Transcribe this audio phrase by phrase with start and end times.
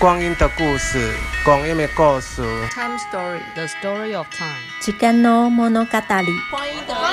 [0.00, 1.14] 光阴的故事，
[1.44, 2.40] 光阴的故事。
[2.70, 4.56] Time story, the story of time。
[4.80, 5.74] 时间の物语。
[6.50, 7.04] 光阴的故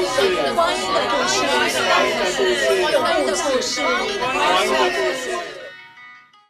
[0.00, 1.44] 事，光阴的故事，
[2.94, 3.82] 光阴的故事，
[4.18, 5.36] 光阴的故事。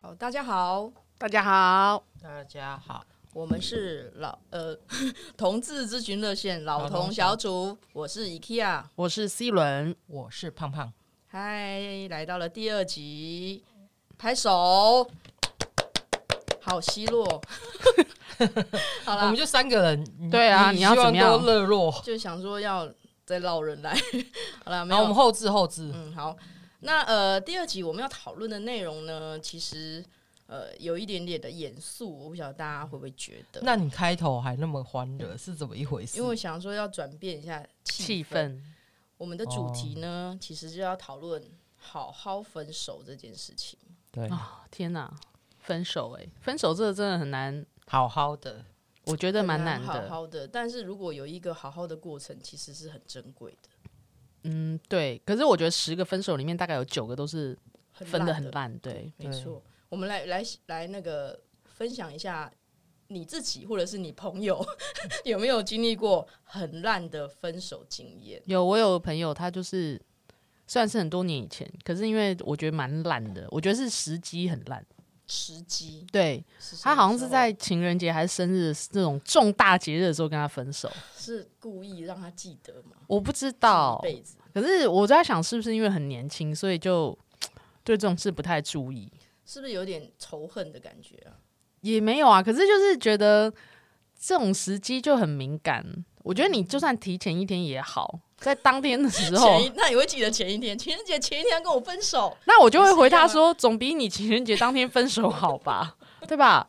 [0.02, 4.78] 好，大家好，大家好，大家好，我们是老呃
[5.36, 10.92] 同志咨询热线老同小组，我是 IKEA，我是 C 轮，我是胖胖。
[11.26, 13.64] 嗨，来到了第二集。
[14.22, 15.04] 拍手，
[16.60, 17.24] 好奚落。
[19.04, 20.30] 好了，我们就三个人。
[20.30, 21.44] 对啊，你，要怎么样？
[21.44, 22.88] 热络，就想说要
[23.26, 23.92] 再捞人来。
[24.64, 25.90] 好了，没有，我们后置后置。
[25.92, 26.36] 嗯，好。
[26.82, 30.04] 那呃，第二集我们要讨论的内容呢，其实
[30.46, 33.60] 呃有一点点的严肃，我不晓得大家会不会觉得。
[33.64, 36.16] 那你开头还那么欢乐，是怎么一回事？
[36.16, 38.56] 因为我想说要转变一下气氛。
[39.16, 41.42] 我们的主题呢，哦、其实就要讨论
[41.76, 43.76] 好好分手这件事情。
[44.12, 45.10] 对啊、哦，天哪，
[45.58, 48.62] 分手哎，分手这个真的很难，好好的，
[49.06, 50.46] 我觉得蛮难的，好好的。
[50.46, 53.70] 但是如果有一个好好的过程，其实是很珍贵的。
[54.42, 55.18] 嗯，对。
[55.24, 57.58] 可是我觉得十个分手里面，大概有九个都是
[57.92, 59.62] 分的很烂，对，没错。
[59.88, 62.52] 我们来来来，那个分享一下
[63.08, 64.62] 你自己或者是你朋友
[65.24, 68.42] 有没有经历过很烂的分手经验？
[68.44, 69.98] 有，我有朋友，他就是。
[70.72, 74.82] 虽然是很多年以前，可是因为我觉得蛮烂的，我觉得是时机很烂。
[75.26, 76.42] 时机对，
[76.80, 82.96] 他好像是在情人节还是生日这种重大节日的时候跟他分手，是故意让他记得吗？
[83.06, 84.02] 我不知道，
[84.54, 87.16] 可是我在想，是不是因为很年轻，所以就
[87.84, 89.12] 对这种事不太注意？
[89.44, 91.36] 是不是有点仇恨的感觉啊？
[91.82, 93.52] 也没有啊，可是就是觉得
[94.18, 95.84] 这种时机就很敏感。
[96.22, 98.20] 我觉得你就算提前一天也好。
[98.42, 105.96] 在当天的时候， 那你会记得前一天情人节前一天跟我分手，那我就会回他说，总比你情人节当天分手好吧，
[106.28, 106.66] 对吧？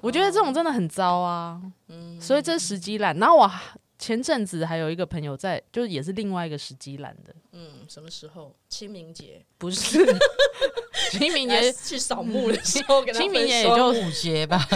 [0.00, 3.16] 我觉得这种真的很糟啊，嗯，所以这是时机懒。
[3.18, 3.50] 然后我
[3.98, 8.54] 前阵子还有一个朋友在，就是也是另外一个时机懒的，嗯，什么时候？
[8.68, 9.44] 清明节。
[9.58, 9.98] 不是
[11.18, 14.66] 清明节去扫墓的时候，清明节也就五节吧，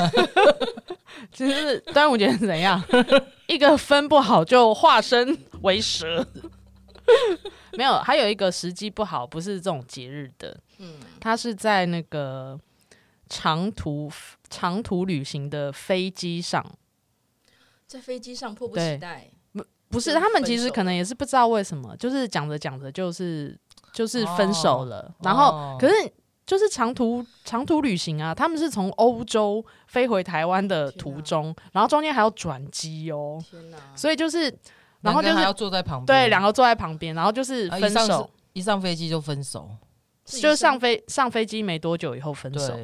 [1.32, 2.82] 就是端午节是怎样？
[3.46, 6.26] 一个分不好就化身为蛇，
[7.72, 12.58] 没有，还有一个时机不好，不是这种节日的，嗯，他是在那个
[13.28, 14.10] 长途
[14.48, 16.64] 长途旅行的飞机上，
[17.86, 23.58] 在飞机上迫不及待，不不是，他们其实可能也是不知道为什么，就是讲着讲着就是
[23.92, 25.94] 就是分手了，哦、然后、哦、可是
[26.52, 34.54] 就是长途长途旅行啊，他们是从欧洲飞回台湾的途中，然后中间还要转机哦，天哪，所以就是。
[35.00, 39.68] 然后就是还要坐在旁边，对，两个坐在旁边，然后就是分手，啊、一上一上飞机就分手，
[40.24, 42.78] 就上飞上飞机没多久以后分手，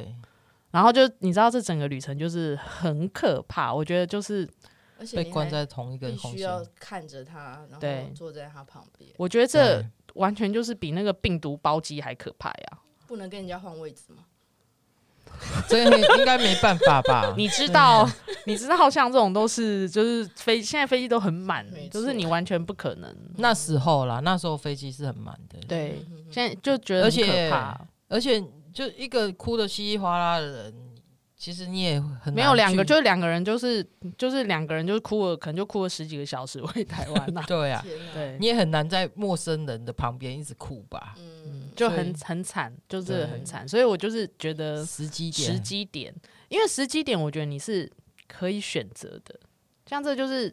[0.71, 4.45] 然后就你知道这整个旅程就是很可怕，我觉得就是
[5.15, 9.81] 被关在同一个，必须要看着他，然后坐在他旁边，我觉得这
[10.15, 12.79] 完全就是比那个病毒包机还可怕呀！
[13.09, 14.23] 不能跟人家换位置吗？
[15.67, 17.33] 这应该没办法吧？
[17.37, 18.07] 你知道，
[18.45, 23.15] 你知道，像这种都是就是飞，现在飞机都很满，就是你完全不可能。
[23.37, 25.59] 那时候啦，那时候飞机是很满的。
[25.67, 28.39] 对，现在就觉得很可怕，而且
[28.71, 30.73] 就一个哭的稀里哗啦的人，
[31.39, 33.83] 其实你也很没有两个，就是两个人，就是
[34.17, 37.41] 就是两个人，就是哭了，可能就哭了十几个小时回台湾呐。
[37.47, 37.81] 对啊，
[38.13, 41.15] 对，你也很难在陌生人的旁边一直哭吧？
[41.17, 46.13] 嗯就很很惨，就是很惨，所以我就是觉得时机点，时机点，
[46.49, 47.89] 因为时机点，我觉得你是
[48.27, 49.39] 可以选择的。
[49.85, 50.49] 像这就是，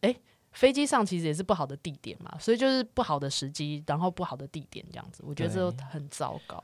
[0.00, 0.20] 哎、欸，
[0.52, 6.58] 飞机上其实也是不好的地点嘛，所以就是不好的时机，然后不好的地点这样子，我觉得这都很糟糕。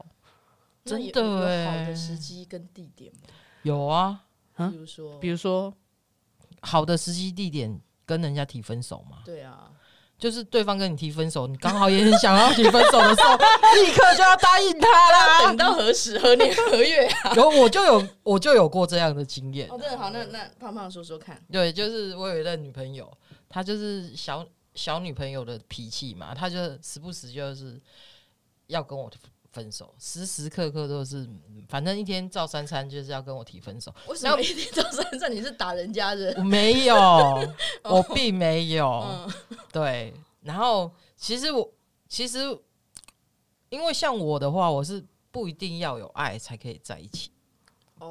[0.83, 3.29] 真的有好的时机跟地点吗？
[3.63, 4.23] 有啊，
[4.57, 5.75] 比如说，比如说
[6.61, 9.19] 好的时机地点跟人家提分手嘛？
[9.25, 9.71] 对啊。
[10.19, 13.35] 就是对方跟你提分手，你刚好也很想要提分手的时候，
[13.83, 15.47] 立刻就要答应他啦。
[15.47, 17.33] 等到何时何年何月啊？
[17.35, 19.67] 有我就有我就有过这样的经验。
[19.71, 21.43] 哦，真的好，那那胖胖说说看。
[21.51, 23.11] 对，就是我有一个女朋友，
[23.49, 27.81] 她就是小小女朋友的脾气嘛，她就时不时就是
[28.67, 29.09] 要跟我
[29.53, 31.29] 分手，时时刻刻都是，
[31.69, 33.93] 反正一天照三餐就是要跟我提分手。
[34.09, 35.31] 为什么一天照三餐？
[35.31, 36.35] 你是打人家的？
[36.37, 36.95] 我没有，
[37.85, 38.87] 我并没有。
[38.87, 39.33] 嗯
[39.73, 41.69] 对，然后其实我
[42.09, 42.39] 其实，
[43.69, 47.31] 因为像我的话，我是不一定要有爱才可以在一起。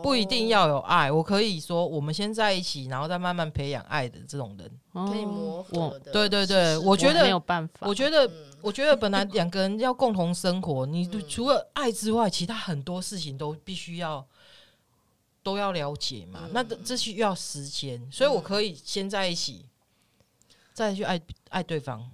[0.03, 1.11] 不一定要有爱。
[1.11, 6.11] 我可以说，我们先在一起，然后再慢慢培养爱的这种人，可以磨合的。
[6.11, 7.87] 对对对，我觉得没有办法。
[7.87, 8.29] 我觉得，
[8.61, 14.25] 我觉得本来两个人要共同生活，你除了爱之外，其他很多事情都必须要
[15.43, 16.41] 都要了解嘛。
[16.51, 19.65] 那这需要时间，所以我可以先在一起，
[20.73, 21.19] 再去爱
[21.49, 22.09] 爱对方。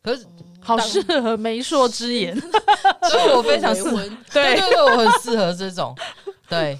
[0.00, 0.24] 可是
[0.60, 2.34] 好适合媒妁之言，
[3.10, 3.98] 所以我非常适合。
[4.32, 5.94] 对对对，我很适合这种。
[6.48, 6.78] 对，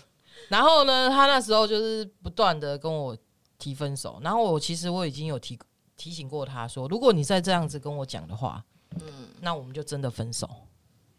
[0.49, 3.17] 然后呢，他那时候就是不断的跟我
[3.59, 5.59] 提分手，然后我其实我已经有提
[5.97, 8.65] 提醒过他说，如果你再这样子跟我讲的话，
[9.01, 10.49] 嗯，那我们就真的分手。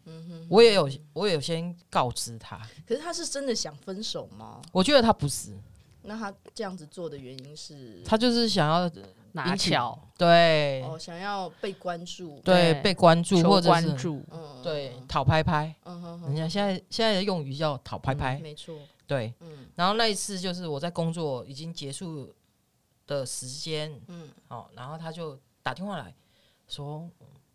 [0.06, 4.60] 嗯哼，我也有我也有先告知他，可是他是真的想分手吗？
[4.72, 5.56] 我觉得他不是。
[6.02, 8.02] 那他这样子做的原因是？
[8.06, 8.90] 他就是想要
[9.32, 13.90] 拿巧，对，哦，想要被关注，对，被关注或者是
[14.30, 18.74] 嗯，对，讨拍拍，嗯哼，人家现在现在的用语叫讨拍拍，没错，
[19.10, 22.32] 对，嗯，然后那一次就是我在工作已经结束
[23.08, 26.14] 的时间，嗯，哦，然后他就打电话来
[26.68, 27.10] 说。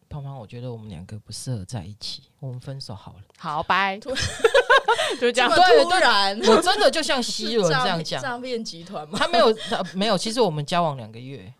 [0.07, 3.19] 胖胖，我觉得我们两个不适合在一起，我们分手好了。
[3.37, 3.97] 好，拜。
[5.19, 9.17] 就这样，对，突然，我真的就像希伦这样讲，诈骗集团吗？
[9.17, 10.17] 他没有，他没有。
[10.17, 11.51] 其实我们交往两个月，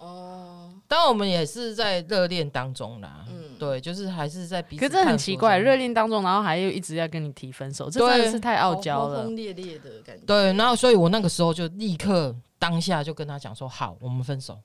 [0.00, 3.24] 哦，当然我们也是在热恋当中啦。
[3.28, 4.88] 嗯，对，就是还是在彼此。
[4.88, 10.24] 可是很奇怪，热恋当中，然后还有一直要跟你提分手，这真的是太傲娇了，轰轰烈烈的感觉。
[10.24, 14.58] 对，然后所以我那个时候就立刻当下就跟他讲说：“好，我们分手，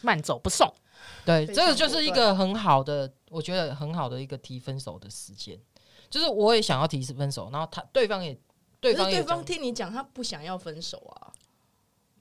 [0.00, 0.68] 慢走不送。”
[1.24, 5.56] 对，这个就是一个很好的，我觉得很好的一个提分手的时间，
[6.10, 8.36] 就是我也想要提分手，然后他对方也，
[8.80, 11.30] 对方对方听你讲，他不想要分手啊，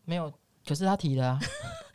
[0.05, 0.31] 没有，
[0.65, 1.39] 可是他提了啊，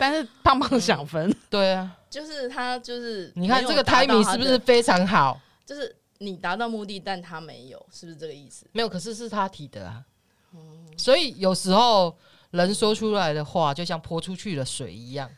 [0.04, 5.40] 但是胖胖想分，嗯、 对啊，就是他就是，你看这个 timing 是不是非常好？
[5.64, 8.66] 就是你达到目的，但他没有，是不是这个意思？
[8.72, 10.04] 没有，可是是他提的啊，
[10.52, 12.14] 嗯、所以有时候
[12.50, 15.30] 人说出来的话，就像泼出去的水一样。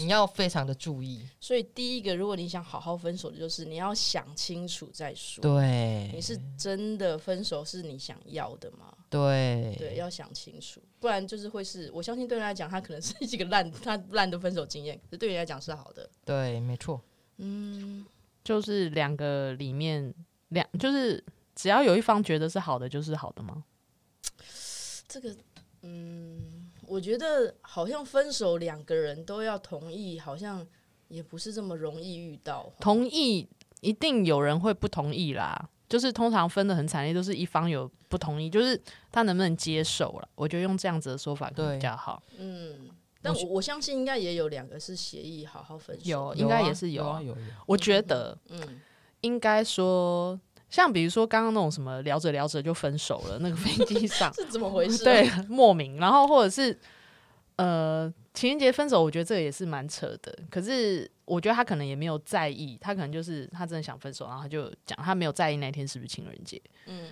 [0.00, 5.40] 你要非常的注意，所以第一个，如果你想好好分手，就是你要想清楚再说。
[5.40, 8.92] 对，你是真的分手是你想要的吗？
[9.10, 16.08] 对，对，要想清楚，不然就是会是我相信对人来讲，他可能是一个烂他烂的分手经验，可是对你来讲是好的。
[16.24, 17.00] 对，没错。
[17.36, 18.04] 嗯，
[18.42, 20.14] 就是两个里面
[20.48, 21.22] 两，就是
[21.54, 23.64] 只要有一方觉得是好的，就是好的吗？
[25.08, 25.36] 这个，
[25.82, 26.70] 嗯。
[26.86, 30.64] 我觉得好像分手两个人都要同意，好像
[31.08, 32.70] 也不是这么容易遇到。
[32.78, 33.48] 同意
[33.80, 38.80] 一定有人会不同意啦，就是通常分的很惨烈，都是一方有不同意，就是
[39.12, 40.28] 他能不能接受了。
[40.34, 42.22] 我觉得用这样子的说法比较好。
[42.38, 42.88] 嗯，
[43.22, 47.36] 但我我相信应该也有两个是协议好好分手，有应该也是有，有啊有有。
[47.66, 48.80] 我觉得，嗯，
[49.20, 50.38] 应该说。
[50.70, 55.04] 像比如说刚刚那种什么聊着聊着就分手了，那个飞机上 是怎么回事？
[55.04, 55.98] 对，莫名。
[55.98, 56.76] 然后或者是
[57.54, 60.36] 呃情人节分手，我觉得这个也是蛮扯的。
[60.50, 66.60] 可是我觉得他可能也没有在意，他可能就是他真的想分手，然后他就讲他没有在意那天是不是情人节。
[66.86, 67.08] 嗯，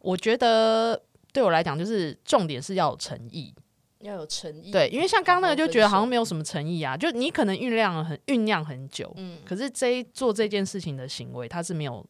[0.00, 1.00] 我觉得
[1.32, 3.54] 对我来讲，就是重点是要有诚意，
[4.00, 4.70] 要有诚意。
[4.70, 12.04] 对，因为像刚刚那个就觉得好像没有什么诚意啊，就你可能酝酿了很酝酿很久，嗯，可是这一做这件事情的行为，他是没有。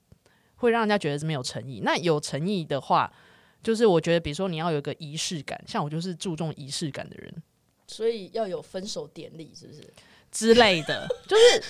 [0.58, 1.82] 会让人家觉得是没有诚意。
[1.84, 3.12] 那有诚意的话，
[3.62, 7.42] 就是我觉得，比如说你要有一个仪式感，像我就是注重仪式感的人，
[7.86, 9.80] 所以要有分手典礼，是不是？
[10.32, 11.08] 之类的？
[11.26, 11.62] 就是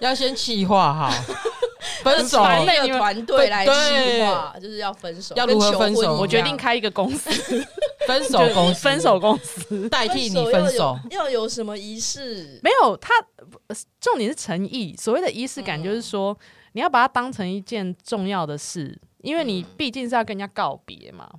[0.00, 1.10] 要先企划哈
[2.02, 6.14] 分手，那个团队来计划，就是要分手，要如何分手？
[6.16, 7.30] 我决定开一个公司，
[8.06, 9.88] 分手公司，分手公司。
[9.88, 12.60] 代替你分手，要有什么仪式？
[12.62, 13.14] 没有，他
[14.00, 14.94] 重点是诚意。
[15.00, 16.36] 所谓的仪式感，就是说。
[16.76, 21.30] 你要把它当成一件重要的事，因为你毕竟是要跟人家告别嘛，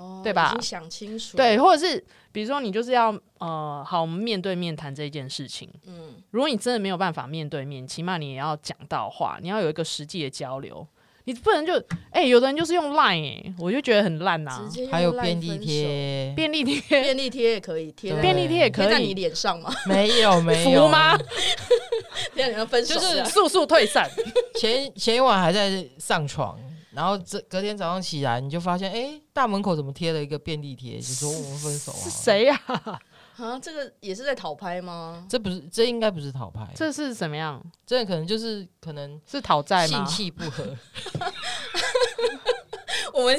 [0.00, 0.56] 哦，对吧？
[0.60, 2.02] 想清楚，对，或者是
[2.32, 5.68] 比如说你就是要呃，好，我们面对面谈这件事情。
[5.86, 10.86] 嗯，如果你真的没有办法面对面，起码你也要讲到话，你要有一个实际的交流。
[11.24, 11.78] 你不能就
[12.10, 14.68] 哎、欸，有的人就是用 Line，哎、欸，我就觉得很烂呐、啊。
[14.90, 19.70] 还有便利贴，便利贴，便利贴也可以贴，便利贴也可以贴在你脸上吗？
[19.86, 21.16] 没有，没有 服吗？
[22.34, 24.10] 贴在分手，就是速速退散。
[24.58, 26.58] 前前一晚还在上床，
[26.92, 32.02] 然后这隔天早上起来，你就发现，哎、欸，大门口怎么贴了一个便利贴，就说我们分手啊？
[32.02, 32.98] 是谁呀、啊？
[33.36, 35.24] 啊，这个也是在讨拍吗？
[35.28, 37.62] 这不是，这应该不是讨拍，这是怎么样？
[37.86, 40.04] 这可能就是可能是讨债吗？
[40.04, 40.64] 性气不合。
[43.12, 43.36] 我们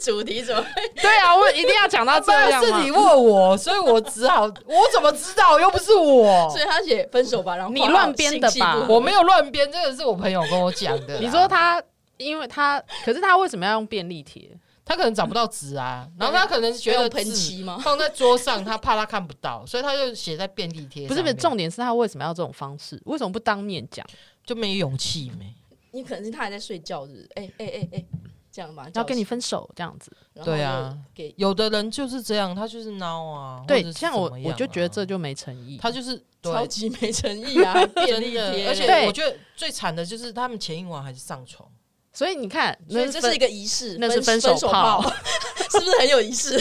[0.00, 0.64] 主题怎么？
[0.94, 2.62] 对啊，我一定要讲到这样。
[2.62, 5.58] 是你问我，所以我只好， 我怎么知道？
[5.58, 8.86] 又不是我，所以他写分手吧，然后你乱编的吧？
[8.88, 11.18] 我没有乱编，这个是我朋友跟我讲的。
[11.18, 11.82] 你说他，
[12.24, 14.50] 因为他，可是他为什么要用便利贴？
[14.84, 17.78] 他可能找不到纸啊， 然后他可能觉得喷漆吗？
[17.82, 21.06] 放在桌上，他怕他看不到，所以他就写在便利贴。
[21.06, 23.00] 不是不是，重点是他为什么要这种方式？
[23.04, 24.04] 为什么不当面讲？
[24.44, 25.54] 就没勇气没？
[25.92, 28.04] 你可能是他还在睡觉，是哎哎哎哎，
[28.50, 30.10] 这样吧，要跟你分手这样子。
[30.44, 33.62] 对啊，给有的人就是这样，他就是孬啊。
[33.68, 38.68] 对，像我我就觉得这就没诚意，他就是超级没诚意啊， 便利贴。
[38.68, 41.68] 而且我觉得最惨的就是他们前一晚还是上床。
[42.12, 45.02] 所以你看，所以这是一个仪式，那是分手炮，
[45.70, 46.52] 是不是很有仪式？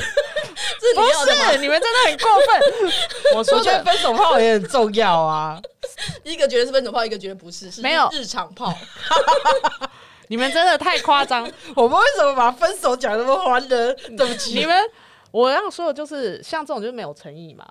[0.95, 1.01] 不
[1.31, 2.93] 是，你们真的很过分。
[3.35, 5.59] 我说觉得分手炮也很重要啊，
[6.23, 8.73] 一个觉得是分手炮，一个觉得不是，是没有日常炮。
[10.27, 13.93] 你们真的太夸张，我们为什么把分手讲那么欢乐？
[14.15, 14.79] 对不起，你们，
[15.31, 17.65] 我要说的就是，像这种就是没有诚意嘛。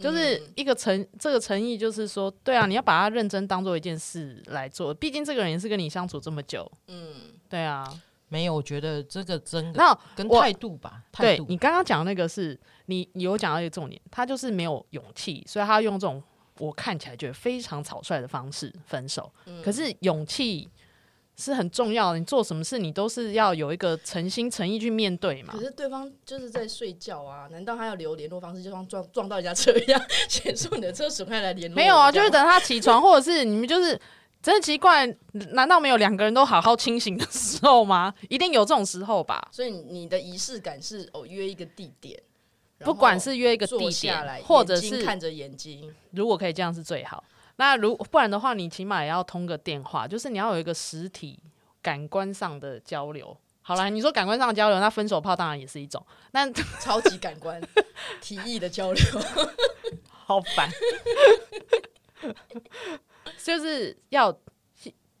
[0.00, 4.94] 就是一个诚，这个诚意就是说，对啊，你要把它认真当做一件事来做。
[4.94, 7.14] 毕竟这个人也是跟你相处这么久，嗯，
[7.48, 7.84] 对啊，
[8.28, 11.02] 没有，我觉得这个真的，那跟态度吧。
[11.12, 16.22] 态度，对，你刚刚讲的那个是你有讲到一个重点，他就是没有勇气，所以他用这种
[16.58, 19.30] 我看起来觉得非常草率的方式分手。
[19.46, 20.68] 嗯，可是勇气。
[21.40, 25.54] 是很重要的，你做什么事，你都是要有一个诚心诚意去面对嘛。
[25.56, 31.74] 可是对方就是在睡觉啊，难道他要留联络方式，就像撞撞到人家车一样， 写出你的车损害来联络？
[31.74, 33.98] 没有啊，就是等他起床，或者是你们就是
[34.42, 35.06] 真的奇怪，
[35.52, 38.14] 难道没有两个人都好好清醒的时候吗？
[38.28, 39.48] 一定有这种时候吧。
[39.50, 42.20] 所以你的仪式感是哦，约一个地点，
[42.80, 47.24] 不管是约一个地点，或者是看着眼睛，如果可以这样是最好。
[47.56, 51.42] 那如不然的话，你起码也要通个电话，就是你要有一个实体
[51.82, 53.36] 感官上的交流。
[53.62, 56.04] 好了，你说感官上的交流，那分手炮当然也是一种。
[56.32, 57.60] 那 超级感官
[58.20, 59.04] 体液的交流，
[60.10, 60.68] 好烦。
[63.42, 64.36] 就是要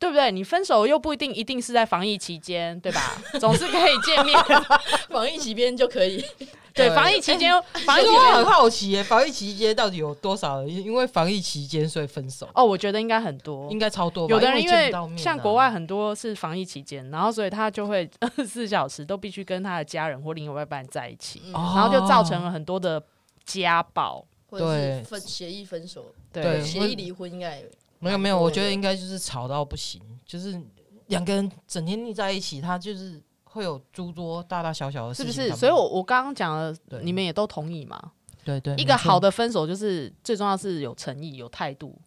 [0.00, 0.32] 对不对？
[0.32, 3.22] 你分手又不一定一定是在防疫期间，对吧？
[3.38, 4.36] 总是可以见面，
[5.10, 6.24] 防疫期间就可以。
[6.72, 7.52] 对，防疫期间，
[7.84, 12.48] 防疫我很好奇耶，防疫期间到底有多少人因为防疫期间所以分手？
[12.54, 14.28] 哦，我觉得应该很多，应该超多。
[14.28, 23.02] 有的人因为像国外很多是防疫期间，然后所以他就会二十四小时都必须跟他的家人或另外一半在一起，然后就造成了很多的
[23.44, 27.62] 家暴，或者是，分协议分手，对，协议离婚应该
[28.00, 30.60] 没有没有，我觉得应该就是吵到不行，就是
[31.06, 33.22] 两个人整天腻在一起，他就是。
[33.52, 35.56] 会有诸多大大小小的事情，是不是？
[35.56, 36.56] 所以我我刚刚讲
[36.88, 38.00] 的，你们也都同意嘛？
[38.44, 42.00] 对，对对，一个好的分手就是最重要是有诚意、有态度、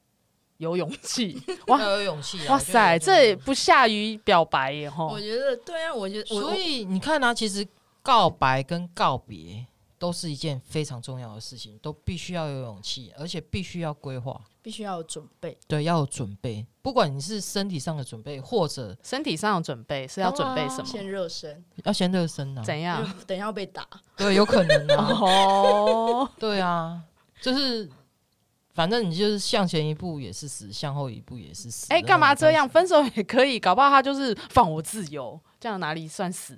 [0.56, 1.38] 有勇气。
[1.68, 2.40] 哇，要有勇气！
[2.48, 4.90] 哇塞，这也不下于表白耶！
[4.90, 7.68] 哈，我觉得对啊，我觉得所以你看啊，其实
[8.02, 9.66] 告白跟告别。
[10.00, 15.55] 都是一件非常重要的事情，都必须要有勇气，而且必须要规划，必须要有准备。
[15.67, 16.65] 对，要有准备。
[16.82, 20.86] 不管你是身体上的准备，或者身体上的准备，是要准备什么？
[20.86, 22.63] 先热身，要先热身呢？
[22.65, 23.03] 怎样？
[23.27, 23.88] 等一下要被打？
[24.17, 25.10] 对，有可能啊。
[25.22, 27.03] 哦， 对啊，
[27.41, 27.88] 就是
[28.74, 31.86] 反正你就是向前一步也是死，向后一步也是死。
[31.89, 32.67] 哎，干嘛这样？
[32.67, 36.58] 分手也可以，搞不好他就是放我自由，这样哪里算死？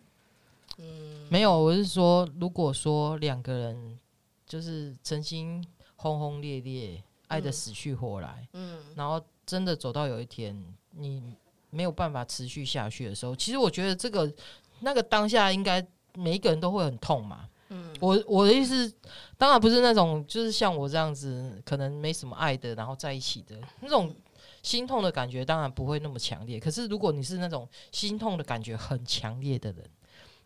[0.77, 3.99] 嗯，没有，我是说，如果说两个人
[4.45, 5.63] 就是曾经
[5.95, 10.55] 轰轰烈烈，爱的死去活来，嗯，然后真的走到有一天
[10.91, 11.35] 你
[11.69, 14.31] 没有办法持续下去的时候，其实我觉得这个
[14.79, 18.91] 那个当下应该每一个人都会很痛嘛，嗯，我我的意思
[19.37, 24.15] 当然不是那种就是像我这样子可能没什么爱的，然后在一起的那种
[24.63, 26.59] 心痛的感觉，当然不会那么强烈。
[26.59, 29.83] 可是如果你是那种心痛的感觉很强烈的人。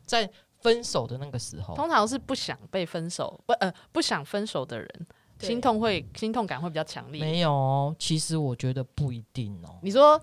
[0.05, 0.27] 在
[0.61, 5.05] 分手的那个时候，通常是不想被分手，不呃不想分手的人，对
[5.39, 7.21] 心痛会心痛感会比较强烈。
[7.21, 9.77] 没有，其实我觉得不一定哦。
[9.81, 10.19] 你说，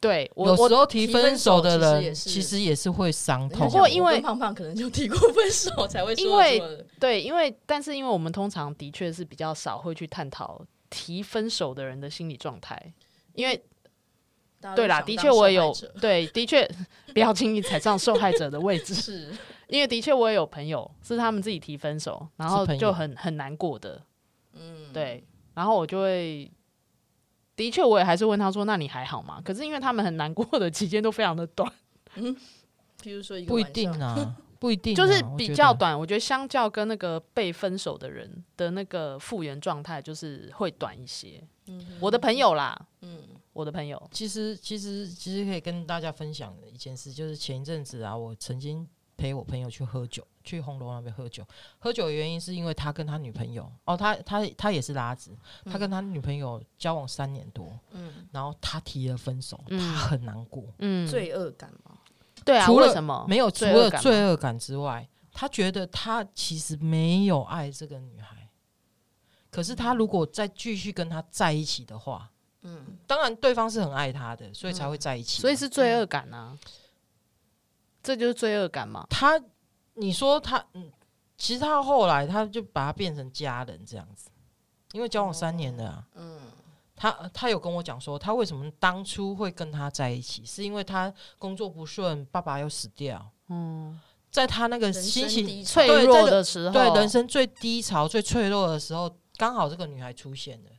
[0.00, 3.68] 对，我有时候提分手的人其实也是会伤痛。
[3.68, 12.92] 不过因为胖胖可能就提过分手才会说，因为对，因为但是因为我们通常的确是比较少会去探讨提分手的人的心理状态，
[13.34, 13.62] 因为。
[14.76, 16.70] 对啦，的确我也有对，的确
[17.14, 19.32] 不要轻易踩上受害者的位置， 是
[19.68, 24.02] 因为的确我也有朋友是他们自己提分手，然后就很很难过的，
[24.60, 25.24] 嗯，对，
[25.54, 26.50] 然后我就会，
[27.56, 29.42] 的确我也还是问他说，那你还好吗？
[29.44, 31.72] 可是因为他们很难过的期间都非常的短，
[32.14, 32.36] 嗯，
[33.02, 41.42] 比如说一个不一定啊， 不一定，就是比较短，我觉得相较跟那个被分手的人的那个复原状态，就是会短一些。
[41.66, 43.24] 嗯，我的朋友啦，嗯。
[43.52, 48.86] 我的朋友，其实其实其实可以跟大家分享的一件事，就是前一阵子啊，我曾经
[49.20, 51.46] 陪我朋友去喝酒，去红楼那边喝酒。
[51.78, 55.36] 喝酒的原因是因为他跟他女朋友，哦，他他他也是拉子，
[55.66, 61.98] 他跟他女朋友交往三年多，嗯，然后他提了分手，他很难过，嗯，罪恶感吗？
[62.46, 68.48] 对啊，除了什么没有除罪恶感罪恶感之外，他觉得他其实没有爱这个女孩。
[69.50, 72.30] 可是他如果再继续跟他在一起的话，
[72.62, 75.42] 嗯，当然对方是很爱他的，所以才会在一起。
[75.42, 76.56] 所以是罪恶感啊，
[78.02, 79.06] 这就是罪恶感嘛。
[79.10, 79.40] 他，
[79.94, 80.90] 你说他，嗯，
[81.36, 84.30] 其实他后来他就把他变成家人这样子，
[84.92, 86.40] 因为交往三年了啊，嗯，
[86.94, 94.00] 他他有跟我讲说，他为什么当初会跟他在一起，是因为他工作不顺，爸爸又死掉，嗯。
[94.30, 100.70] 在他那个心情脆弱的时候，对人生最低潮、最脆弱的时候，刚好这个女孩出现了，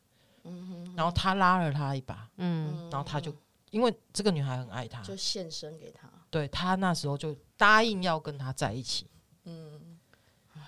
[0.46, 3.36] 嗯哼，然后他拉了他一把，嗯，然后他就
[3.72, 9.06] 因为这个女孩很爱他，就献身给他，对他那时候就答应要跟他在一起，
[9.44, 10.00] 嗯，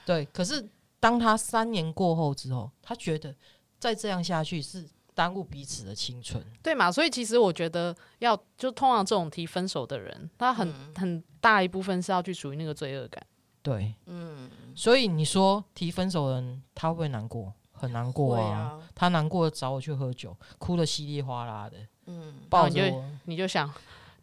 [0.06, 0.24] 对。
[0.26, 3.36] 可是当他三年过后之后，他觉得
[3.80, 4.88] 再这样下去是。
[5.16, 6.92] 耽误彼此的青春，对嘛？
[6.92, 13.24] 所以其实我觉得要就通常这种提分手的人，他很、嗯、很大一部分是要去属于那个罪恶感。
[13.62, 14.50] 对，嗯。
[14.76, 17.54] 所以你说提分手的人他会不会难过？
[17.74, 18.50] 很难过啊！
[18.50, 21.78] 啊他难过找我去喝酒，哭得稀里哗啦的。
[22.08, 23.72] 嗯，抱着我，你就想，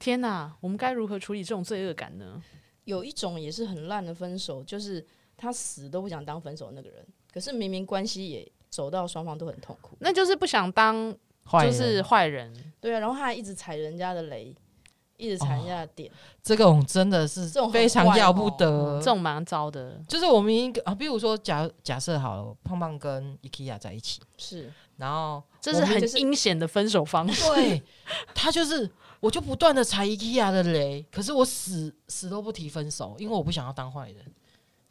[0.00, 2.42] 天哪，我们该如何处理这种罪恶感呢？
[2.83, 8.52] 有一种也是很烂的分手，就是他死都不想当分手的那个人，可是明明关系也。
[8.71, 11.12] 走到双方都很痛苦，那就是不想当，
[11.61, 14.54] 就是坏人，对啊，然后他还一直踩人家的雷，
[15.16, 16.09] 一直踩人家的点，
[16.40, 20.00] 这种真的是非常要不得，这种蛮糟的。
[20.07, 27.50] 就是我们一个啊，比如说假假设好了，胖胖跟 IKEA 在一起，是，然后这是很阴险的分手方式。
[27.50, 27.83] 对，
[28.37, 28.88] 他就是
[29.21, 34.25] 我就不断的踩 IKEA 的雷，可是我死死都不提分手，因为我不想要当坏人。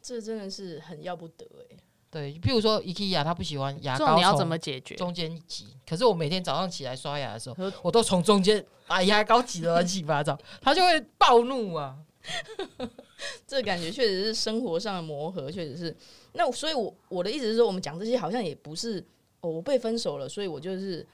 [0.00, 1.76] 这真的是很要不得哎。
[2.10, 4.94] 对，譬如说，IKEA 他不喜欢牙膏，你要怎么解决？
[4.94, 11.96] 中间挤，可是我每天早上起来刷牙的时候，我都从中间把牙膏挤得乱七八糟， 他就会暴怒啊。
[13.46, 15.96] 这感觉确实是生活上的磨合，确实是。
[16.32, 19.04] 那所以我，我我的意思是说，我们讲这些好像也不是
[19.40, 21.06] 哦，我被分手了，所以我就是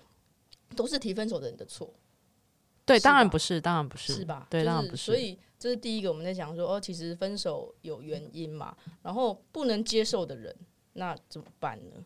[0.74, 1.92] 都是提分手的人的错。
[2.86, 4.46] 对，当然不是，当然不是，是吧？
[4.48, 5.02] 对，就是、当然不是。
[5.04, 10.56] 所以这是第一个，我们在讲说，哦，其实分手有原因嘛，然后不能接受的人。
[10.92, 11.96] 那怎么办呢？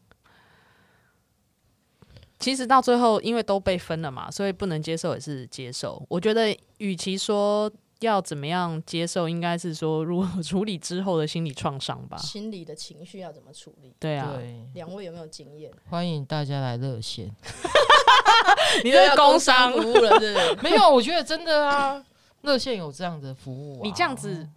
[2.38, 6.02] 其实到最后，因为都被分了嘛，所以不能接受也是接受。
[6.08, 12.16] 我觉得，与其说要怎么样接受，应该是说如何 处理之后的心理创伤吧。
[12.16, 13.94] 心理的情绪要怎么处理？
[13.98, 14.32] 对啊，
[14.74, 15.70] 两位有没有经验？
[15.88, 17.30] 欢迎大家来热线。
[18.84, 20.56] 你这是工商服务了，是不是？
[20.62, 22.02] 没有，我觉得真的啊，
[22.42, 23.82] 热线有这样的服务啊。
[23.84, 24.48] 你这样子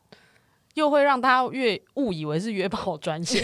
[0.75, 3.43] 又会让他越误以为是约炮专线。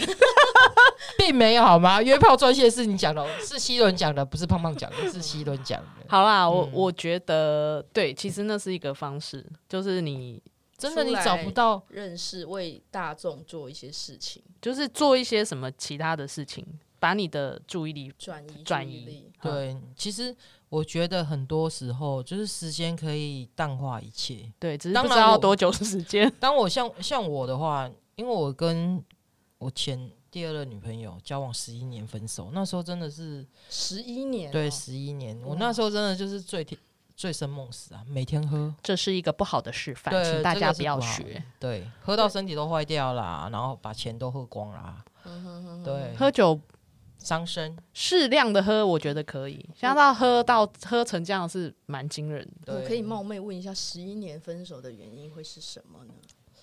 [1.18, 2.02] 并没有好吗？
[2.02, 5.88] 约炮专线是你讲的，是西伦讲的，不是胖胖讲的，是西伦讲的。
[6.08, 10.42] 好啦，我我觉得对，其实那是一个方式，就是你
[10.76, 16.66] 真的你找不到认识，为大众做一些事情，就是做一些什么其他的事情，
[16.98, 19.30] 把你的注意力转移转移。
[19.40, 20.34] 对，其实
[20.68, 24.52] 我觉得很多时候就是时间可以淡化一切。
[24.58, 26.30] 对，只是不知道多久时间。
[26.38, 29.02] 当我像像我的话，因为我跟
[29.58, 30.10] 我前。
[30.30, 35.40] 第二任女朋友交往十一年分手，那时候真的是十一年，哦，对，十一年。
[35.42, 36.66] 我那时候真的就是醉
[37.16, 41.42] 醉生梦死啊，每天喝，这是一个不好的示范，请大家不要学。
[41.58, 45.04] 对，喝到身体都坏掉啦，然后把钱都喝光啦。
[45.84, 46.58] 对，喝酒
[47.18, 49.68] 伤身，适量的喝，我觉得可以。
[49.76, 52.80] 像到喝到喝成这样是蛮惊人的。
[52.80, 56.14] 我可以冒昧问一下，十一年分手的原因会是什么呢？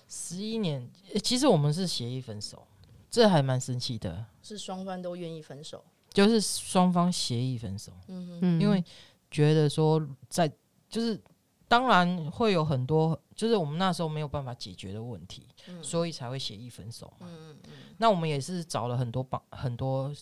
[0.08, 0.90] 十一年，
[1.22, 2.66] 其实我们是协议分手。
[3.10, 7.90] 这还蛮神奇的，是双方都愿意分手，就是双方协议分手。
[8.08, 8.84] 嗯嗯，因为
[9.30, 10.46] 觉得说在
[10.90, 11.18] 就是
[11.66, 17.26] 当然会有很多，就是我们那时候没有办法解决的问题，嗯、所以才会协议分手嘛。
[17.30, 20.12] 嗯嗯，那我们也是找了很多帮很多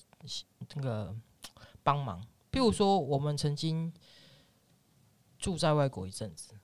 [0.74, 1.14] 那个
[1.82, 2.20] 帮忙，
[2.52, 3.92] 譬如说我们曾经
[5.38, 6.54] 住在外国一阵子，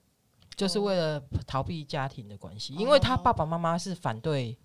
[0.55, 4.57] 就是为了逃避家庭的关系，因为他爸爸妈妈是反对。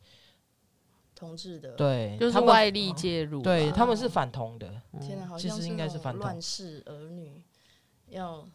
[1.18, 4.70] 同志的对，就是外力介入，对他们是反同的。
[5.00, 7.42] 天哪，好像应该是反乱世儿女
[8.10, 8.46] 要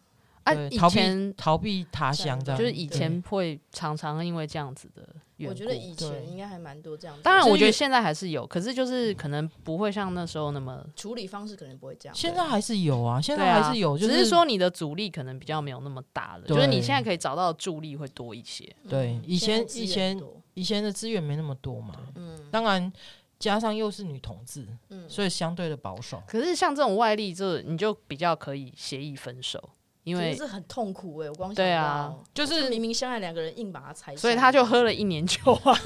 [0.44, 5.06] 啊，以前逃避他乡这样，就是以前会常常因为这样子的。
[5.46, 7.14] 我觉得以前应该还蛮多这样。
[7.22, 12.16] 当然，我觉得现在还是有，可是就是可能不会像那时候那么处理方式，可能不会这样。
[12.16, 18.64] 现在还是有啊，现在还是有，只是说你的阻力可能比较没有那么大了，就是你现在可以找到的助力会多一些。
[18.88, 20.18] 对，以前以前。
[20.54, 22.92] 以前的资源没那么多嘛，嗯，当然
[23.38, 26.22] 加上又是女同志，嗯，所以相对的保守。
[26.26, 29.62] 可是像这种外力，就你就比较可以协议分手，
[30.04, 35.76] 因为是很痛苦哎、欸，我光想对啊，就是明明相爱两个人硬把它拆散，所以他就喝了一年酒啊，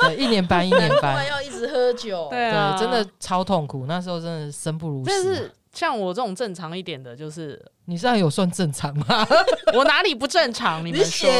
[0.00, 3.86] 对一年半一年半， 要一直喝酒，对啊，对，真的超痛苦。
[3.86, 5.10] 那时候真的生不如死。
[5.10, 9.24] 但是像我这种正常一点的，就是你这样有算正常吗？
[9.74, 10.84] 我哪里不正常？
[10.84, 11.30] 你们说？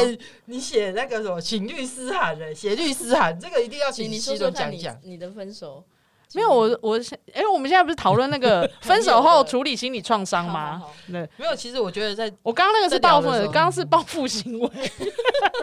[0.45, 5.01] 你写那个什么请律师函的，写律师函，这个一定要请你你说说看你讲讲。
[5.03, 5.83] 你的分手
[6.33, 6.97] 没有，我我
[7.33, 10.93] 哎、欸，我们现在不是讨论那个 分手后处理心理创伤吗好？
[11.11, 14.69] 对，没有，其实我觉得在我刚刚那个是报复的，在聊的时候刚刚是报复行为。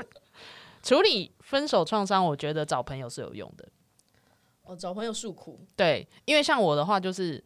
[0.85, 3.67] 处理分手创伤，我觉得找朋友是有用的。
[4.65, 7.43] 哦找朋友诉苦，对，因为像我的话，就是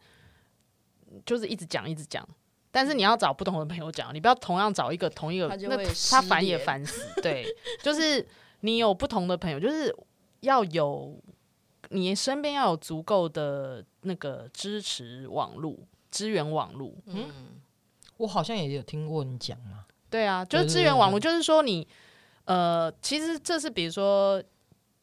[1.25, 2.27] 就是一直讲一直讲，
[2.71, 5.77] 但是你要找不同的朋友讲，你不要同样找一个同一个，那
[6.09, 7.05] 他烦也烦死。
[7.21, 7.45] 对，
[7.81, 8.25] 就是
[8.61, 9.95] 你有不同的朋友，就是
[10.41, 11.19] 要有
[11.89, 15.77] 你身边要有足够的那个支持网络、
[16.09, 16.93] 支援网络。
[17.05, 17.61] 嗯，
[18.17, 21.87] 我好像也有听过你讲嘛，对啊，就是支援网络，就是说你
[22.45, 24.41] 呃，其实这是比如说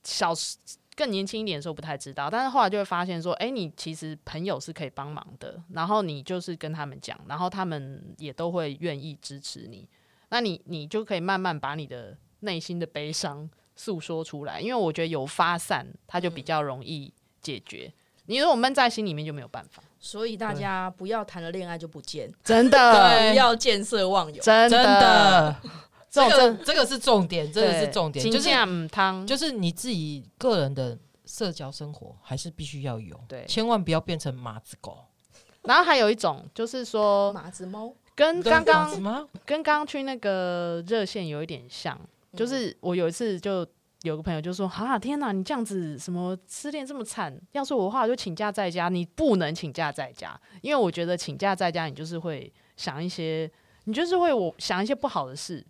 [0.02, 0.56] 小时
[0.98, 9.88] 更年轻一点的时候不太知道，但是后来就会发现说，哎、你其实朋友是可以帮忙的，然后你就是跟他们讲，然后他们也都会愿意支持你，
[10.30, 17.92] 那你你就可以慢慢把你的内心的悲伤诉说出来，因为我觉得有发散，它就比较容易解决。
[18.26, 25.56] 你如果闷在心里面就没有办法，所以大家不要谈了恋爱就不见，真的，对 不要见色忘友，真真的，
[26.10, 34.98] 这种这个这个是重点，这个是重点，就是嗯汤，就是你自己个人的社交生活还是必须要有，对千万不要变成马子狗。
[35.62, 38.90] 然后还有一种就是说，马子猫，跟刚刚？
[39.44, 41.98] 跟刚刚去那个热线有一点像，
[42.34, 43.66] 就是我有一次就
[44.02, 47.38] 有个朋友就说：“啊，天哪，你这样子什么失恋这么惨？
[47.52, 48.88] 要是我的话，我就请假在家。
[48.88, 53.50] 你不能请假在家，因为我觉得请假在家，你就是会想一些，
[53.84, 55.66] 你就是会我想一些不好的事。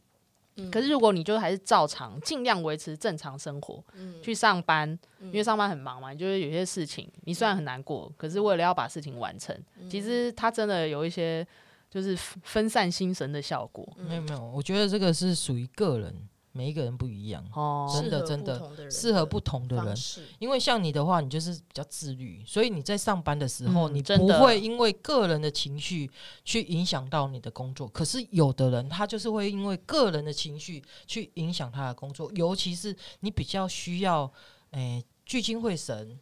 [0.58, 0.70] 嗯。
[0.70, 4.14] 可是如果你就还是照常尽量维持正常生活，嗯。
[4.22, 4.86] 去上班，
[5.20, 9.88] 因为上班很忙嘛，你就是有些事情你虽然很难过，可是为了要把事情完成，嗯。
[9.88, 11.46] 其实它真的有一些
[11.90, 13.88] 就是分散心神的效果。
[13.96, 16.14] 没有没有，我觉得这个是属于个人，
[16.58, 19.96] 每一个人不一样，哦，真的真的适合不同的人。
[20.40, 26.10] 因为像你的话，你就是比较自律，所以你在上班的时候，你不会因为个人的情绪
[26.44, 27.86] 去影响到你的工作。
[27.86, 34.24] 可是有的人，他就是会因为个人的情绪去影响他的工作，尤其是你比较需要，
[34.72, 36.18] 诶、欸、聚精会神，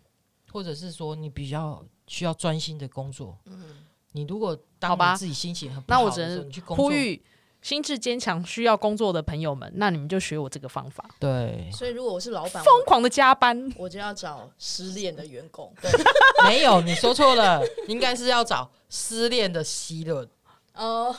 [0.52, 3.38] 或者是说你比较需要专心的工作。
[3.46, 7.22] 嗯，你如果当你自己心情很不那我只好的时候，能你去工作呼吁
[7.66, 13.68] 心智坚强、需要工作的朋友们，那你们就学我这个方法，对，所以如果我是老板，疯狂的加班。
[13.76, 15.90] 我就要找失恋的员工，对，
[16.46, 20.28] 没有你说错了，应该是要找失恋的希伦。
[20.76, 21.16] 哦，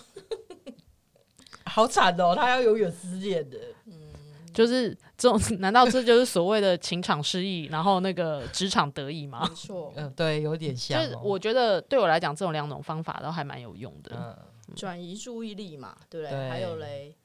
[1.66, 3.58] 好惨哦，他要永远失恋的。
[3.88, 3.94] 嗯
[4.54, 9.54] 就是这种，难道这就是所谓的情场失意，然后那个职场得意吗没？
[9.54, 11.06] 错，嗯，对，有点像、哦。
[11.06, 14.16] 是我觉得对我来讲，这种两种方法都还蛮有用的。
[14.16, 14.36] 嗯，
[14.76, 16.32] 转移注意力嘛，对不对？
[16.32, 17.16] 对还有嘞，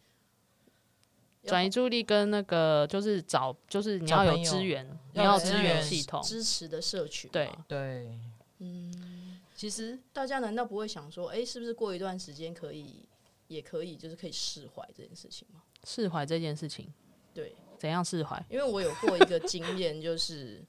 [1.45, 6.23] 转移注意力跟那个就是找，就是你要有资源，你要有资源系统。
[6.23, 8.19] 支持的社群，对，对，
[8.59, 13.09] 嗯，其实大家难道不会想说，哎，是不是过一段时间可以，
[13.49, 15.63] 也可以，就是可以释怀这件事情吗？
[15.85, 16.89] 释怀这件事情，
[17.35, 18.41] 对，怎样释怀？
[18.49, 20.65] 因为我有过一个经验，就是，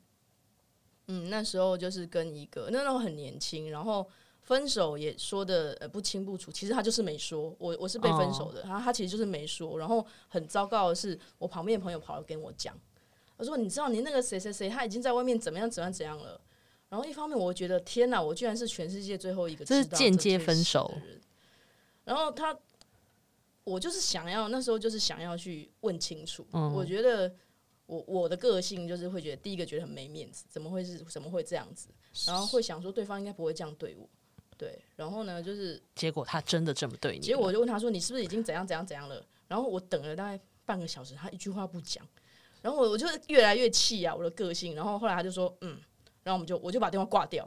[1.07, 4.09] 嗯，那时候就是跟一个那时候很年轻，然后
[4.53, 12.79] 分手也说的呃不清不楚，其实他就是没说，我我是被分手的，然后他其实就是没说，然后很糟糕的是，我旁边的朋友跑来跟我讲，
[13.37, 16.39] 他说你知道你那个谁谁谁他已经在外面怎么样怎么样怎样了，
[16.89, 20.89] 然后一方面我觉得天哪，我居然是全世界最后一个这是知道间接分手。
[20.95, 21.21] 的人，
[22.05, 22.57] 然后他。
[23.65, 26.73] 我就是想要那时候就是想要去问清楚，嗯。
[26.73, 27.33] 我觉得
[27.85, 31.87] 我我的个性就是会觉得第一个觉得很没面子，怎么会是怎么会这样子，
[32.27, 34.09] 然后会想说对方应该不会这样对我，
[34.63, 37.19] 对，然后呢就是结果他真的这么对你？
[37.19, 39.21] 结果我就问他说你是不是已经怎样怎样怎样了？
[39.49, 42.07] 然后我等了大概半个小时，他一句话不讲，
[42.61, 45.77] 然后我我就越来越气啊，我的个性，然后后来他就说嗯，
[46.23, 47.45] 然后我们就我就把电话挂掉，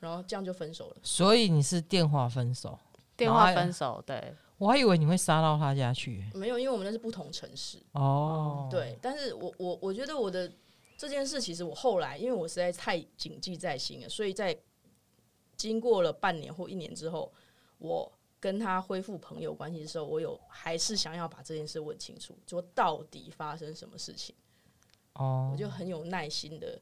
[0.00, 0.96] 然后这样就分手了。
[1.02, 2.78] 所以你是电话分手，
[3.16, 6.22] 电话分手，对，我还以为你会杀到他家去。
[6.34, 7.78] 没有，因为我们那是不同城市。
[7.92, 10.52] 哦，对，但是我我我觉得我的
[10.98, 14.54] 这件事，其实我后来因为我实在太谨记在心了，所以在
[15.68, 17.30] 经过了半年或一年之后，
[17.78, 24.34] 我跟他恢复朋友关系的时候，我有还是想要把这件事问清楚，说到底发生什么事情，
[25.12, 26.80] 哦，我就很有耐心的。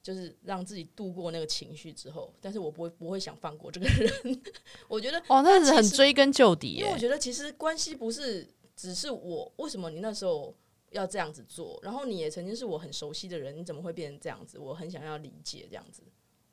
[0.00, 4.42] 就是让自己度过那个情绪之后，但是我不会不会想放过这个人。
[4.88, 6.76] 我觉得哦，那是很追根究底。
[6.76, 10.54] 因为我觉得其实关系不是只是我，为什么你那时候
[10.92, 11.78] 要这样子做？
[11.82, 14.58] 然后你也曾经是我很熟悉的人，你怎么会变成这样子？
[14.58, 16.02] 我很想要理解这样子。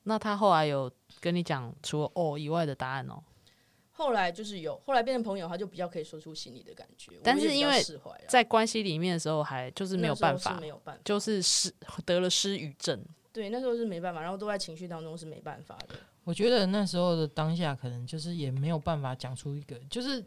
[0.08, 0.90] 那他后来有
[1.20, 3.22] 跟你讲除了哦以外的答案哦？
[3.90, 7.18] 后来就是有，后来变成朋友，他就比较可以说出心里的感觉。
[7.24, 11.72] 但是因为释怀，在关系里面的时候，还就是没有办法，没有办法，就是失
[12.04, 13.02] 得了失语症。
[13.32, 15.96] 对，那时候是没办法，然后都在情绪当中是没办法的。
[16.24, 20.20] 我觉得那时候的当下，可能就是也没有办法讲出一个，就是，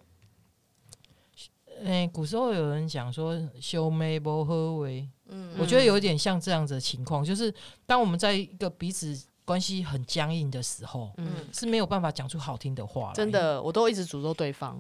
[1.83, 7.53] 哎、欸，古时候有人讲说“修眉不合为”，嗯，我觉得有一点像这样子的情况，就是
[7.85, 9.28] 当我们在一个彼此。
[9.49, 13.11] 关系很僵硬的时候，嗯，是没有办法讲出好听的话。
[13.15, 14.79] 真的，我都一直诅咒对方。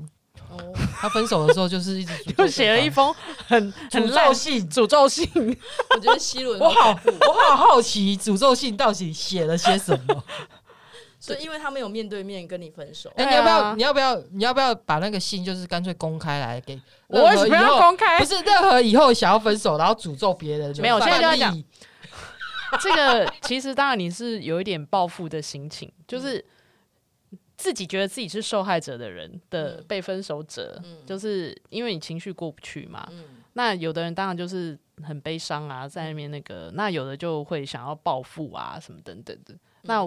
[0.51, 0.57] 哦，
[1.01, 3.11] 他分手的时候就是一直，就写了一封
[3.47, 5.27] 很很诅咒信，诅咒信。
[5.89, 6.91] 我觉得希伦， 我好，
[7.27, 10.23] 我好好奇诅咒信到底写了些什么。
[11.19, 13.75] 所以，因为他没有面对面跟你分手，哎、欸，你要不要？
[13.75, 14.15] 你要不要？
[14.31, 16.79] 你要不要把那个信就是干脆公开来给？
[17.07, 18.19] 我为什么要公开？
[18.19, 21.63] 不是任何以后想要分手然后诅咒别人，没有，现在就要讲。
[22.81, 26.43] 这个其实当然你是有一点报复的心情，就是
[27.57, 33.07] 自己觉得自己是受害者的人的被分手者，就是因为你情绪过不去嘛。
[33.53, 39.53] 那有的人当然就是很悲伤啊，在那边那个，那有的就会想要报复啊什么等等的。
[39.81, 40.03] 那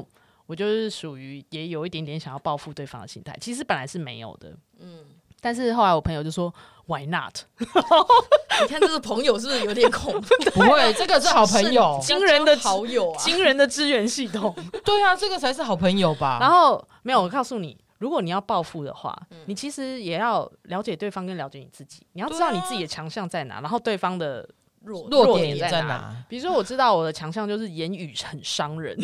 [0.47, 4.57] 我就是属于也有一点点想要报复对方的心态，其实本来是没有的。
[4.79, 5.05] 嗯。
[5.41, 6.55] 但是后来我朋友就说
[6.87, 7.41] ：“Why not？”
[8.63, 10.29] 你看这个朋友是不是有点恐怖？
[10.55, 14.55] 不会，这个是好朋友，惊人的好友啊，惊人的支援系统。
[14.85, 16.39] 对啊，这个才是好朋友吧？
[16.41, 22.07] 然后没有，我告诉你，如果你要报复的话，嗯、你其实也要了解对方，跟了解你自己。
[22.13, 24.49] 你要知道你自己的强项在哪，然后对方的
[24.83, 25.71] 弱弱点在哪。
[25.71, 28.97] 在哪比如说，我知道我的强项就是言语很伤人。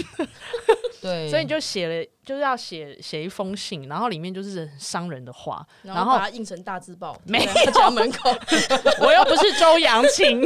[1.00, 7.70] 对，所以你就写了，就是要写写一封信，然后里面就是伤人的话，然后把它印成大字报， 没有。
[7.72, 8.30] 家门口。
[9.00, 10.42] 我又不是周扬青，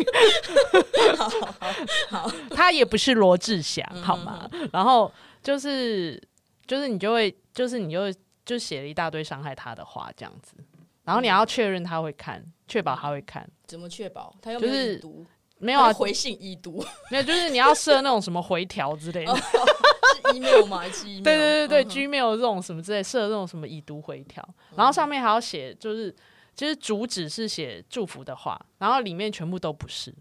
[1.16, 1.72] 好好
[2.08, 4.48] 好，他也不是罗志祥，好吗？
[4.72, 5.10] 然后
[5.42, 6.20] 就是
[6.66, 10.54] 就是你就会就是你就会就写了一大堆伤害他的话，这样子，
[11.04, 14.34] 然后你要确认他会看，确保他会看，怎么确保？
[14.42, 15.24] 他又没有读，
[15.62, 19.32] 没有啊，回信已读， 没有，就是你要设那种什么回条之类的。
[20.34, 21.22] email 嘛，还是 email？
[21.24, 24.46] 对对对对、嗯、，Gmail 这种什么之类，设这种什么已读回条，
[24.76, 26.14] 然后上面还要写，就是
[26.54, 30.12] 其实主旨是写祝福的话，然后里面全部都不是。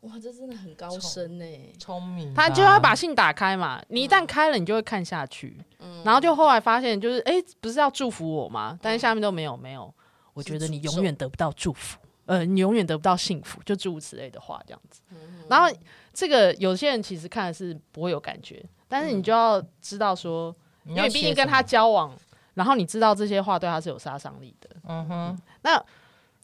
[0.00, 1.44] 哇，这真的很高深呢，
[1.78, 2.34] 聪明。
[2.34, 8.76] 他就要把信打开嘛，你一旦开了，你就会看下去，嗯、然后就后来发现，就是哎、欸，不是要祝福我吗？
[8.82, 9.94] 但是下面都没有没有，
[10.34, 15.00] 我觉得你永远得不到祝福，呃，你永远得不到幸福，就诸如此类的话这样子。
[15.10, 15.70] 嗯、然后
[16.12, 18.64] 这个有些人其实看的是不会有感觉。
[18.88, 20.54] 但是你就要知道说，
[20.84, 22.14] 因为毕竟跟他交往，
[22.54, 24.68] 然后你知道这些话对他是有杀伤力的。
[24.86, 25.82] 嗯哼，那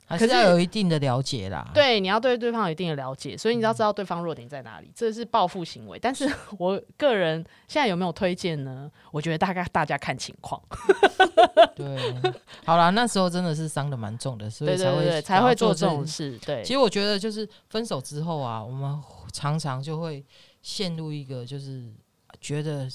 [0.09, 1.71] 还是要有一定的了解啦。
[1.75, 5.99] 对，你要对对方有一定的了解，所以你要知道对方弱点在哪里，这是报复行为。
[5.99, 8.91] 但是 我个人现在有没有推荐呢？
[9.13, 10.61] 我觉得大概大家看情况。
[11.77, 12.15] 对，
[12.65, 16.39] 好啦，那时候真的是伤的蛮重的，所以才会才会做这种事。
[16.45, 19.01] 对，其实我觉得就是分手之后啊，我们
[19.33, 20.25] 常常就会
[20.63, 21.93] 陷入一个就是。
[22.41, 22.87] 觉得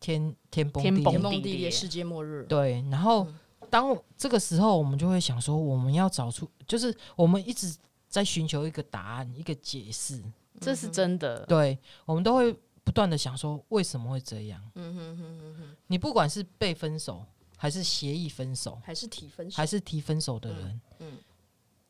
[0.00, 2.46] 天天崩地天崩地裂，世界末日。
[2.48, 3.26] 对，然后
[3.70, 7.76] 当这个时候，我们就会想说，我们要找出，就是我们一直
[8.08, 10.22] 在寻求一个答案，一个解释。
[10.60, 11.44] 这是真的。
[11.46, 12.50] 对，我们都会
[12.82, 14.62] 不断的想说，为什么会这样？
[14.74, 15.76] 嗯哼哼哼哼。
[15.86, 17.24] 你不管是被分手，
[17.56, 21.18] 还是协议分手，还是提分手，还是提分手的人，嗯，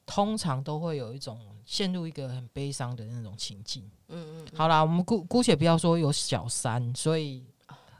[0.05, 3.89] 通常都会有一种陷入一个很悲伤的那种情境。
[4.09, 7.45] 嗯嗯，好啦，我们姑姑且不要说有小三，所以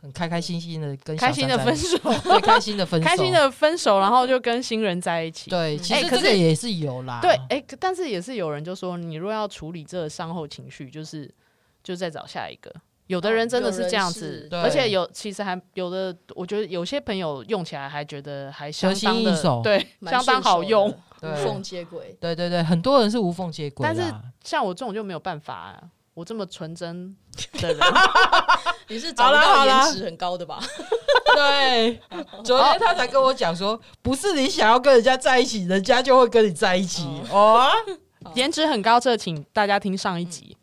[0.07, 5.51] 很开开心心的跟开心的分手， 对，开心的分手，开心的分手，然后就跟新人在一起。
[5.51, 7.19] 对，其实这个也是有啦。
[7.21, 11.29] 对，哎，但是也是有人就说，你如果要处理这个伤后情绪，就是
[11.83, 12.73] 就再找下一个。
[13.09, 20.89] 有的人真的是这样子，而且有其实还有的，我觉得有些朋友用起来还觉得还相当的对，相当好用，
[21.23, 22.17] 无缝接轨。
[22.21, 24.03] 对对对，很多人是无缝接轨，但是
[24.45, 25.83] 像我这种就没有办法啊。
[26.17, 27.15] 我这么纯真
[27.61, 27.81] 的人，
[28.89, 30.59] 你是找到颜值很高的吧？
[31.37, 32.01] 对，
[32.43, 37.71] 昨天他才跟我讲说，不是你想要跟人家在一起，人家就会跟你在一起哦。
[38.35, 40.57] 颜值很高，这请大家听上一集。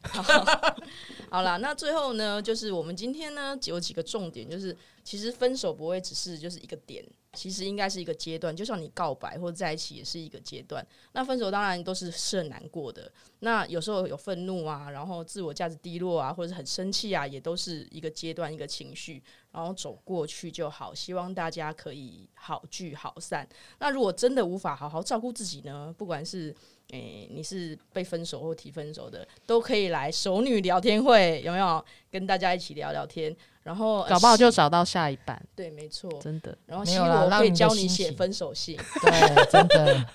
[1.30, 7.06] 好啦，那最后呢，就是我们今天呢有几个重点，就是其实分手不会只是就是一个点。
[7.34, 10.86] 其实应该是一个阶段，就像你告白或者在一起也是一个阶段。
[11.14, 20.94] 那分手当然都是是很难过的，那有时候有愤怒啊，然后自我价值低落啊，或者是很生气啊，也都是一个阶段一个情绪，然后走过去就好。
[20.94, 23.48] 希望大家可以好聚好散。
[23.80, 25.94] 那如果真的无法好好照顾自己呢？
[25.98, 26.54] 不管是
[26.90, 31.84] 诶、你是被分手或提分手的，都可以来熟女聊天会，有没有？
[32.12, 35.42] 跟大家一起聊聊天，然后搞不好就找到下一半。
[35.56, 36.56] 对，没错，真的。
[36.66, 38.78] 然后希望我可以教你写分手信。
[39.02, 40.06] 对，真的。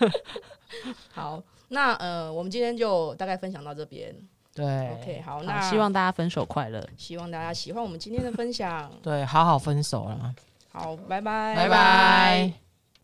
[1.13, 4.15] 好，那呃，我们今天就大概分享到这边。
[4.55, 6.85] 对，OK，好，好，那希望大家分手快乐。
[6.97, 8.91] 希望大家喜欢我们今天的分享。
[9.03, 10.35] 对，好好分手啦。
[10.71, 12.68] 好，拜拜，拜拜。